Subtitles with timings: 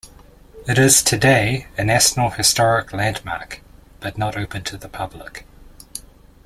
[0.67, 3.61] It is today a National Historic Landmark,
[3.99, 5.45] but not open to the public.